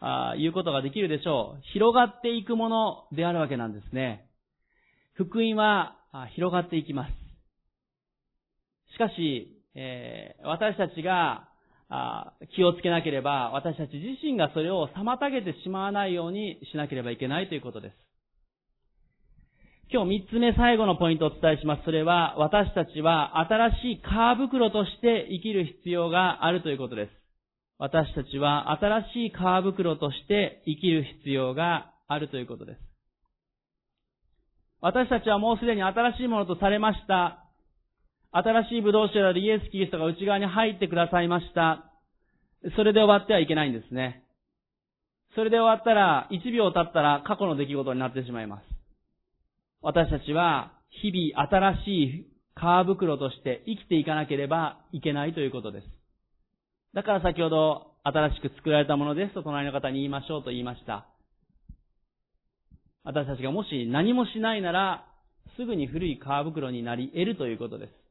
[0.01, 1.63] あ言うことができるでしょう。
[1.73, 4.27] 広がっていくものであるわけなんですね。
[5.15, 5.97] 福音は
[6.35, 7.13] 広がっていきます。
[8.95, 11.49] しかし、えー、私たちが
[12.55, 17.95] 気をつけなければ、私たち自身がそれを妨げてしまわないようにしなければいけないということです。
[19.93, 21.85] 今日三つ目最後のポイントをお伝えします。
[21.85, 27.11] それは、私たちは新しい皮袋として生きる必要があるということです。
[27.79, 32.81] 私たちは新しい皮袋として生きる必要があるということです。
[34.81, 37.44] 私たちはもうすでに新しいものとされました。
[38.37, 41.85] 新しい武道酒であるイエス・キリストが内側に入ってくださいました。
[42.77, 44.25] それで終わってはいけないんですね。
[45.37, 48.63] それで終わったら、1秒経ったら過去の出来事になってしまいます。
[49.83, 52.27] 私たちは日々新しい
[52.57, 55.87] 皮袋として生きていかなければいけないということです。
[56.93, 61.07] だから先ほど新しく作られたものですと隣の方に言いましょうと言いました。
[63.05, 65.07] 私たちがもし何もしないなら、
[65.57, 68.04] すぐに古い皮袋になり得るということです。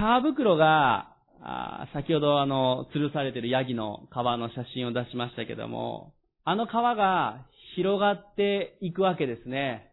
[0.00, 1.08] 皮袋が、
[1.42, 7.44] あ先ほどあの、吊るされてるヤギの皮の写真を出しましたけども、あの皮が
[7.76, 9.92] 広がっていくわけですね。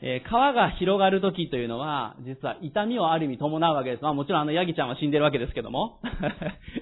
[0.00, 4.02] えー、皮が広がる時というのは、実は痛みをある意味伴うわけです。
[4.02, 6.00] まあもちろんあのヤギちゃんは死んでるわけですけども。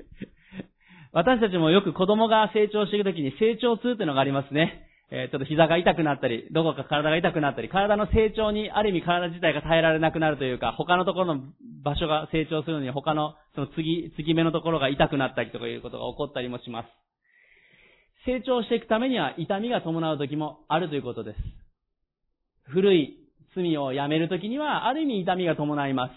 [1.12, 4.85] 私たちもよく子供が成長していく時に成長痛っていうのがありますね。
[5.10, 11.42] えー、ちょっと膝が痛くなったり、どこか体が痛くなったり、体の成長にある意味体自体が耐えられなくなるというか、他のところの
[11.84, 16.88] 場所が成長するのに他のその次、次目のところが痛くなったりとかいうことが起こったりもします。
[18.26, 21.38] 成長していくためには痛みが伴う時もあるということです。
[22.64, 23.16] 古い
[23.54, 26.12] 罪をやめるときには、ある意味痛みが伴います。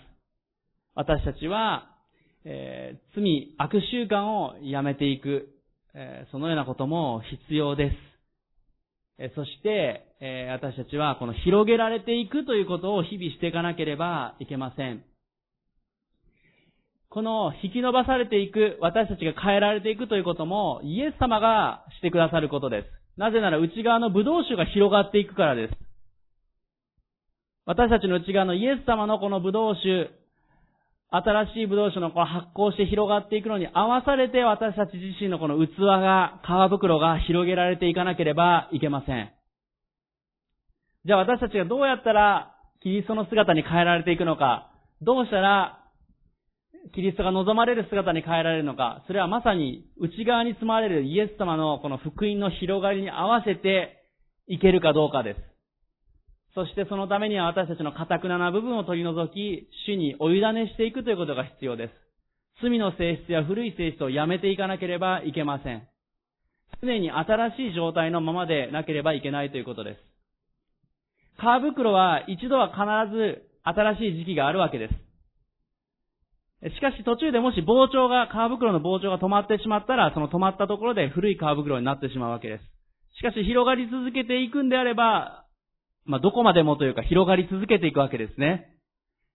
[0.96, 1.96] 私たちは、
[2.44, 5.50] えー、罪、悪習慣をやめていく、
[5.94, 8.09] えー、そのようなことも必要です。
[9.22, 15.04] え、そして、え私たちはこの広げられていくということを日々していかなければいけません。
[17.10, 22.88] この引き伸ばされていく、私たちが変えられていくということも、イエス様がしてくださることです。
[23.20, 25.74] なぜなら内側のブドウ酒が広がっていくからです。
[27.66, 30.12] 私たちの内側のイエス様のこのブドウ酒、
[31.12, 39.32] 新しいブドウ酒のこの発酵して広がっていくのに合わされて私たち自身のこの器が、皮袋が広げられていかなければいけません。
[41.06, 45.80] じゃあ私たちがどうやったらキリストの姿に変えられていくのか、どうしたら
[46.94, 54.04] キリストが望まれる姿に変えられるのか、それはまさに内側に積まれるイエス様のこの福音の広がりに合わせて
[54.48, 55.49] いけるかどうかです。
[56.56, 61.94] そしてそのためには私たちの堅くなな部分を取り除き、主にお委ねしていくということが必要です。
[62.62, 65.88] 罪の性質や古い性質をやめていかなければいけません。
[66.82, 70.00] 常に新しい状態のままでなければいけないということです。
[71.38, 75.10] 皮袋は一度は必ず新しい時期があるわけです。
[76.76, 82.64] しかし途中でもし膨張が、皮袋の膨張が止まってしまったら、その止まったところで古い皮袋になってしまうわけです。
[83.18, 85.46] しかし広がり続けていくんであれば、
[86.06, 88.76] まあ、どこまでもというか広がり続けていくわけですね。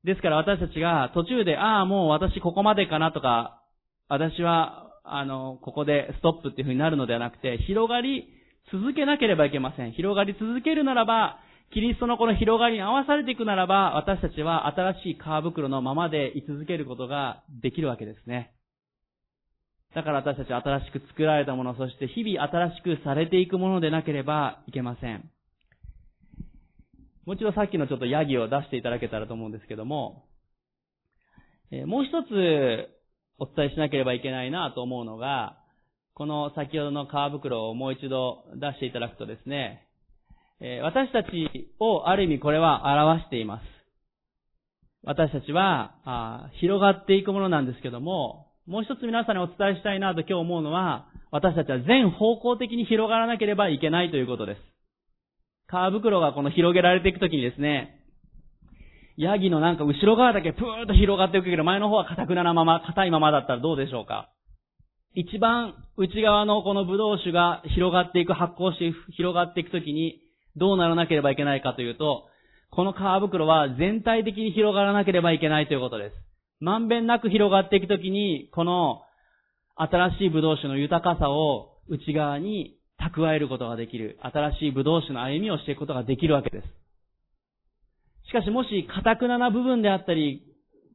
[0.04, 3.62] ですから私たちが途中で、ああ、もう私ここまでかなとか、
[4.08, 8.28] 私は、あの、ここでストップっていう風になるのではなくて、広がり
[8.72, 9.92] 続けなければいけません。
[9.92, 11.38] 広がり続けるならば、
[11.72, 18.52] キリストのこの広がりに合わされていくならば、私たちは新しい皮袋のままで居続けることができるわけですね。
[19.94, 25.30] だから私たちは新しく作られたもの、そして日々新しくされていくものでなければいけません。
[27.26, 30.26] もう一度さっきのちょっとヤギを出していただけたらと思うんですけども、
[31.70, 32.88] えもう一つ
[33.38, 35.58] お伝えしなければいけないなと思うのが、
[36.14, 39.88] この先ほどの皮袋をもう一度出していただくとですね、
[40.60, 41.28] え私たち
[41.80, 43.62] をある意味これは表しています。
[45.02, 54.58] 私たちはあ広がっていくものなんですけども、もう一つ皆さんにお伝えしたいなと今日思うのは、私たちは全方向的に広がらなければいけないということです。
[55.74, 58.00] 皮袋がこの広げられていくときにですね、
[59.16, 64.30] ヤギのなんか後ろ側だけプーッと広がっていくけど、前の方は硬くななまま、硬いままだったらどうでしょうか
[65.14, 70.20] 一番内側のこのブドウ酒が広がっていく、発酵して広がっていくときに、
[70.56, 72.24] どうならなければいけないかというと、
[72.70, 76.16] この皮袋は全体的に広がらなければいけないということです。
[76.60, 79.02] まんべんなく広がっていくときに、この
[79.76, 86.68] 新しいブドウ酒の豊かさを内側に蓄えることができる、新しいブドウ酒の歩みをしていくことができるわけです。
[88.28, 90.42] しかしもし、硬くなな部分であったり、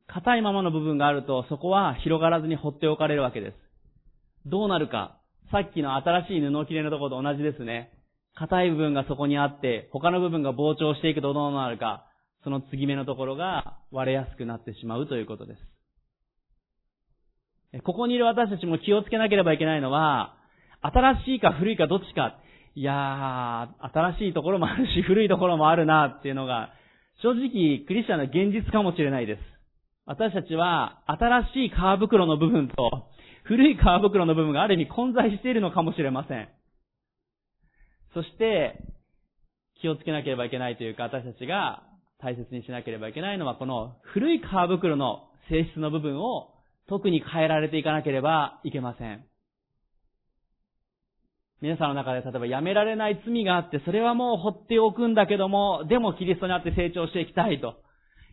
[0.07, 3.55] 硬いままの部分があると、そこは広がらずに放っておかれるわけです。
[4.45, 5.17] どうなるか。
[5.51, 7.91] さっきの新しい布切れのところと同じですね。
[8.35, 12.05] 硬い部分がそこにあって、他の部分が膨張していくとどうなるか。
[12.43, 15.55] その継ぎ目のところが割れやすくなってしまうということで
[17.73, 17.81] す。
[17.83, 20.35] ここにいる私たちも気をつけなければいけないのは、
[20.81, 22.39] 新しいか古いかどっちか。
[22.75, 26.69] いやー、新しいところもあるし、古いところもあるなっていうのが、
[27.21, 29.41] 正直、クリスチャンの現実かもしれないです。
[30.05, 33.07] 私たちは、新しい皮袋の部分と、
[33.43, 36.49] 古い皮袋の部分がある意味混在しているのかもしれません。
[38.13, 38.79] そして、
[39.81, 41.83] 気をつけなければいけないというか、私たちが
[42.19, 46.53] 大切にしなければいけないのは、この古い皮袋の性質の部分を
[46.87, 49.25] 特に変えられていかなければいけません。
[51.61, 57.75] 皆さんの中で例えばやめられない罪があって、それはもう放っておくんだけども、でもキリストにあって成長していきたいと。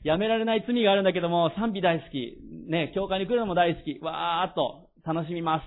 [0.04, 2.38] やめられない罪があるんだけども、賛美大好き。
[2.70, 3.98] ね、教会に来るのも大好き。
[4.00, 5.64] わーっと楽しみます。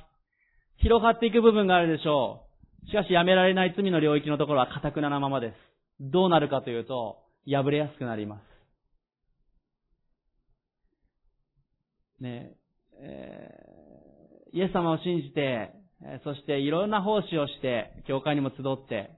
[0.77, 2.45] 広がっていく部分があるでしょ
[2.85, 2.89] う。
[2.89, 5.55] しかしやめられない罪の領域のところは堅くななままです。
[5.99, 8.39] どうなるかというと、破れやすくなりま
[12.19, 12.23] す。
[12.23, 12.53] ね
[13.01, 15.71] えー、イエス様を信じて、
[16.23, 19.11] そしていろんな奉仕をして、教会にも集って、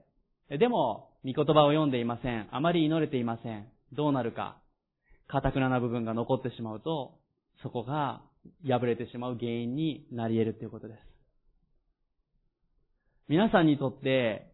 [0.58, 2.48] でも、御言葉を読んでいません。
[2.50, 3.68] あまり祈れていません。
[3.92, 4.58] どうなるか。
[5.28, 7.14] 堅くなな部分が残ってしまうと、
[7.62, 8.22] そこが
[8.66, 10.98] 破れてしまう原因になり得るということです。
[13.28, 14.52] 皆さんにとって、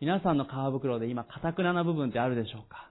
[0.00, 2.90] 皆さんの皮袋で今、堅くなな部分ってあるでしょうか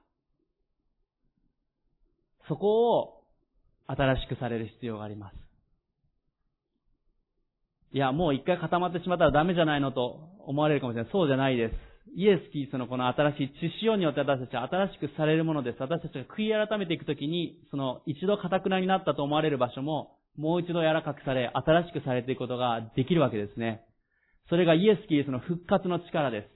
[2.48, 3.24] そこを
[3.88, 5.43] 新しくされる必要があります。
[7.94, 11.12] いや、もう一回固まってしまったらダメじゃないのと思われるかもしれない。
[11.12, 11.76] そうじゃないです。
[12.16, 15.78] イエス・キリストのこの新しい知識によって私たちは新しくされるものです。
[15.80, 23.84] 私たちが悔い改めていくときに、その一度堅くなになったと思われる場所も、もう一度柔らかくされ、新しくされていくことができるわけですね。
[24.50, 26.48] それがイエス・キリストの復活の力です。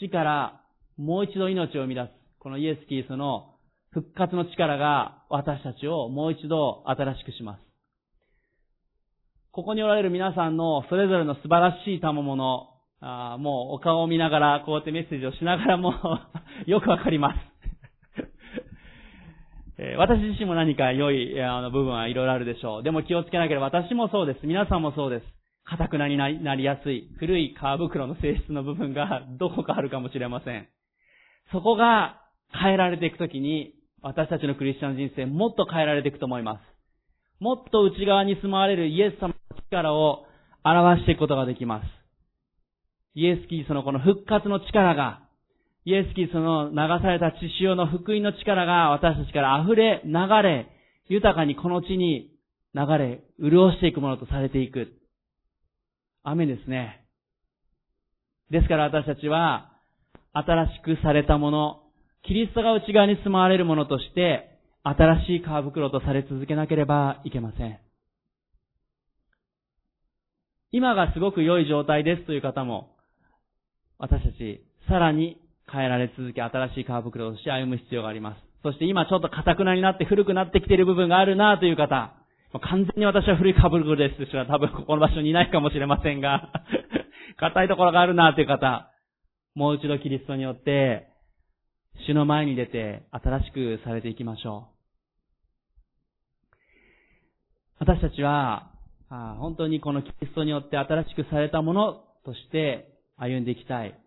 [0.00, 0.60] 死から
[0.98, 2.10] もう一度命を生み出す。
[2.38, 3.54] このイエス・キリストの
[3.90, 7.63] 復活の力が私たちをもう一度新しくします。
[9.54, 15.94] ここにおられる皆さんのそれぞれの素晴らしい賜物、あもうお顔を見ながら、こうやってメッセージをしながらも
[16.66, 17.38] よくわかります
[19.78, 22.82] え私自身も何か良いあの部分はいろいろあるでしょう。
[22.82, 24.44] でも気をつけなければ私もそうです。
[24.44, 25.26] 皆さんもそうです。
[25.62, 30.66] 硬くなりなりやすい、古い皮袋の性質の部分が どこかあるかもしれません。
[31.52, 32.20] そこが
[32.52, 36.74] 変えられていくときに、私たちのクリスチャン人生もっと変えられていくと思います。
[37.38, 40.26] もっと内側に住まわれるイエス様力を
[40.64, 41.86] 表していくことができます。
[43.14, 45.20] イエス・キリストのこの復活の力が、
[45.84, 50.66] イエス・キリストの流された血潮の福音の力が私たちから溢れ、流れ、
[51.08, 52.30] 豊かにこの地に
[52.74, 54.92] 流れ、潤していくものとされていく。
[56.24, 57.04] 雨ですね。
[58.50, 59.70] ですから私たちは、
[60.32, 61.82] 新しくされたもの、
[62.26, 64.50] キリストが内側に住まわれるものとして、
[64.82, 67.83] 新しい皮袋とされ続けなければいけません。
[70.74, 72.96] 今がすごく良い状態ですという方も、
[73.96, 78.40] 私たち、さらに変えられ続け、新しい皮袋として歩む必要があります。
[78.64, 82.12] そして今ちょっと硬くなになって古くなってきている部分があるなという方、
[82.60, 86.50] 完全に私は古い皮袋ですとしては多分ここの場所にいないかもしれませんが、
[87.38, 88.90] 硬いところがあるなという方、
[89.54, 91.06] もう一度キリストによって、
[92.08, 94.66] 主の前に出て新しくされていきましょ
[97.78, 97.84] う。
[97.86, 98.73] 私たちは、
[99.38, 103.98] 本当にこのキリストによって新しくされたものとして歩んでいきたい。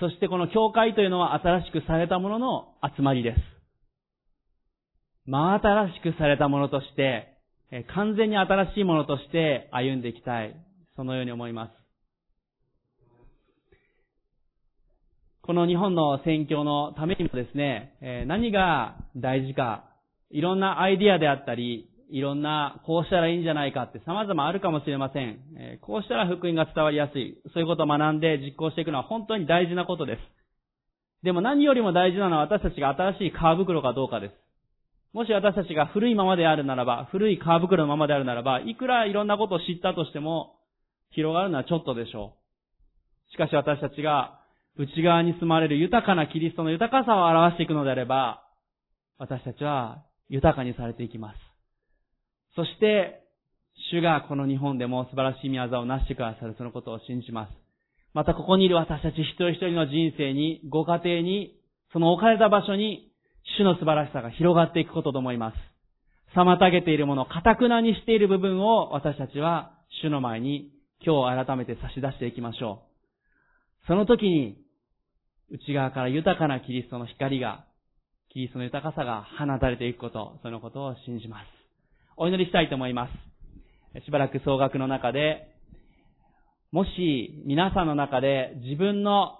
[0.00, 3.38] そしてこの教会というのは新しくされたものの集まりです。
[5.26, 7.28] 真新しくされたものとして、
[7.94, 10.54] 完全に新しいものとして歩んでいきたい。
[10.94, 11.72] そのように思います。
[15.42, 19.84] この日本の選挙のためにもですね、何が大事か、
[20.30, 25.38] いろんなアイディアであったり、いろんな、こうしたらいいんじゃないかって様々あるかもしれません。
[25.80, 27.38] こうしたら福音が伝わりやすい。
[27.54, 30.20] そういうことを学んで実行していくのは本当に大事なことです。
[31.24, 34.34] でも何よりも大事なのは私たちが新しい皮袋かどうかです。
[35.14, 40.56] もし私たちが古いままであるならば、古い皮袋のままであるならば、いくらいろんなことを知ったとしても、
[41.12, 42.34] 広がるのはちょっとでしょ
[43.30, 43.32] う。
[43.32, 44.38] しかし私たちが
[44.76, 48.42] 内側に住まれる豊かなキリストの豊かさを表していくのであれば、
[49.18, 51.51] 私たちは豊かにされていきます。
[52.54, 53.22] そして、
[53.90, 57.50] 主がこの日本でも素晴らしい宮沢を成してくださるそのことを信じます。
[58.14, 61.56] またここにいる私たち一人一人の人生に、ご家庭に、
[61.92, 63.10] その置かれた場所に、
[63.58, 65.56] 主の素晴らしさが広がっていくことと思います。
[66.36, 69.72] 妨げているもの、堅くなにしている部分を私たちは
[70.02, 70.70] 主の前に
[71.04, 72.82] 今日改めて差し出していきましょ
[73.84, 73.86] う。
[73.86, 74.56] その時に、
[75.50, 77.64] 内側から豊かなキリストの光が、
[78.30, 81.61] キリストの豊かさが放たれていくこと、そのことを信じます。
[82.16, 83.08] お祈りしたいと思いま
[83.94, 84.04] す。
[84.04, 85.48] しばらく総額の中で、
[86.70, 89.38] もし皆さんの中で自分の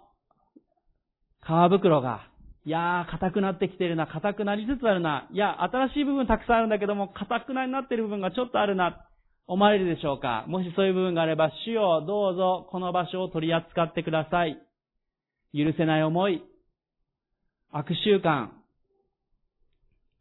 [1.43, 2.29] 皮袋が、
[2.65, 9.07] いやー、硬くなってきてるな、硬くなりつつあるな、いや、新しい部分たくさんあるんだけども、硬くなりなってる部分がちょっとあるな、
[9.47, 10.45] 思われるでしょうか？
[10.47, 14.57] もしそういう部分があれば、主よ、どうぞこの場所を取り扱ってください。
[15.53, 16.43] 許せない思い、
[17.71, 18.51] 悪習慣、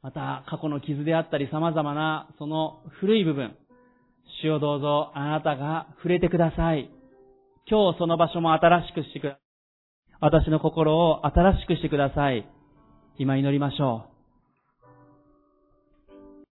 [0.04, 3.56] また過去の傷であったり様々なその古い部分、
[4.42, 6.90] 主をどうぞあなたが触れてください。
[7.70, 9.42] 今日その場所も新しくしてください。
[10.22, 12.48] 私の心を新しくしてください。
[13.18, 14.11] 今祈りましょう。